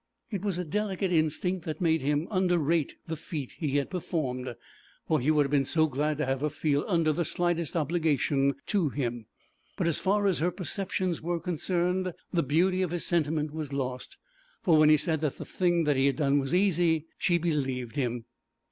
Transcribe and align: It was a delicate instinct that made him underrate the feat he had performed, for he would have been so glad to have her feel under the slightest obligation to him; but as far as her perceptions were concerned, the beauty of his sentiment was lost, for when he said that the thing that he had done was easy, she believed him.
It 0.31 0.41
was 0.41 0.57
a 0.57 0.65
delicate 0.65 1.11
instinct 1.11 1.63
that 1.65 1.79
made 1.79 2.01
him 2.01 2.27
underrate 2.31 2.95
the 3.05 3.15
feat 3.15 3.51
he 3.59 3.77
had 3.77 3.91
performed, 3.91 4.55
for 5.07 5.19
he 5.19 5.29
would 5.29 5.45
have 5.45 5.51
been 5.51 5.63
so 5.63 5.85
glad 5.85 6.17
to 6.17 6.25
have 6.25 6.41
her 6.41 6.49
feel 6.49 6.83
under 6.87 7.13
the 7.13 7.23
slightest 7.23 7.75
obligation 7.77 8.55
to 8.65 8.89
him; 8.89 9.27
but 9.77 9.87
as 9.87 9.99
far 9.99 10.25
as 10.25 10.39
her 10.39 10.49
perceptions 10.49 11.21
were 11.21 11.39
concerned, 11.39 12.13
the 12.33 12.41
beauty 12.41 12.81
of 12.81 12.89
his 12.89 13.05
sentiment 13.05 13.51
was 13.53 13.73
lost, 13.73 14.17
for 14.63 14.75
when 14.79 14.89
he 14.89 14.97
said 14.97 15.21
that 15.21 15.37
the 15.37 15.45
thing 15.45 15.83
that 15.83 15.97
he 15.97 16.07
had 16.07 16.15
done 16.15 16.39
was 16.39 16.55
easy, 16.55 17.05
she 17.19 17.37
believed 17.37 17.95
him. 17.95 18.25